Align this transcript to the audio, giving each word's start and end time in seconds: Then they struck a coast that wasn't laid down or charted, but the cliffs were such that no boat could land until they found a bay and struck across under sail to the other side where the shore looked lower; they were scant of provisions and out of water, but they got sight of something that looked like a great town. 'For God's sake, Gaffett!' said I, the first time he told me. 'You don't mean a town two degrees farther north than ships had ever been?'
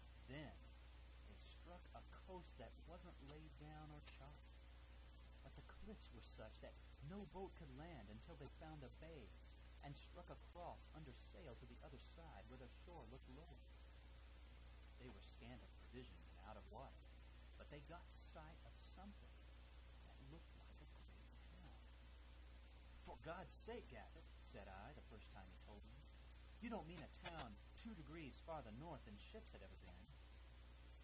Then 0.29 0.53
they 1.29 1.39
struck 1.57 1.83
a 1.93 2.01
coast 2.27 2.53
that 2.57 2.71
wasn't 2.87 3.15
laid 3.27 3.51
down 3.59 3.91
or 3.91 4.01
charted, 4.17 4.53
but 5.43 5.53
the 5.55 5.65
cliffs 5.81 6.07
were 6.15 6.23
such 6.23 6.55
that 6.63 6.73
no 7.09 7.27
boat 7.35 7.51
could 7.59 7.71
land 7.75 8.07
until 8.07 8.37
they 8.39 8.49
found 8.63 8.81
a 8.85 8.91
bay 9.03 9.27
and 9.81 9.93
struck 9.97 10.29
across 10.29 10.81
under 10.93 11.11
sail 11.33 11.57
to 11.57 11.65
the 11.67 11.79
other 11.83 11.97
side 12.15 12.45
where 12.47 12.61
the 12.61 12.69
shore 12.85 13.03
looked 13.11 13.27
lower; 13.35 13.61
they 15.03 15.09
were 15.11 15.25
scant 15.35 15.59
of 15.61 15.69
provisions 15.83 16.25
and 16.31 16.41
out 16.49 16.55
of 16.57 16.63
water, 16.71 17.01
but 17.59 17.67
they 17.69 17.83
got 17.91 18.05
sight 18.15 18.59
of 18.63 18.71
something 18.95 19.35
that 20.07 20.17
looked 20.31 20.51
like 20.61 20.77
a 20.79 20.89
great 20.95 21.27
town. 21.51 21.81
'For 23.03 23.17
God's 23.25 23.53
sake, 23.67 23.89
Gaffett!' 23.91 24.29
said 24.53 24.67
I, 24.69 24.91
the 24.95 25.05
first 25.11 25.27
time 25.33 25.47
he 25.49 25.57
told 25.67 25.83
me. 25.83 25.97
'You 26.61 26.69
don't 26.69 26.87
mean 26.87 27.01
a 27.01 27.11
town 27.25 27.57
two 27.81 27.95
degrees 27.97 28.37
farther 28.45 28.69
north 28.77 29.03
than 29.09 29.17
ships 29.17 29.49
had 29.51 29.65
ever 29.65 29.75
been?' 29.81 30.05